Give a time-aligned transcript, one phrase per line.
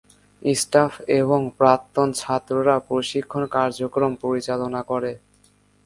[0.41, 5.11] Staff এবং প্রাক্তন ছাত্ররা প্রশিক্ষণ কার্যক্রম পরিচালনা করে।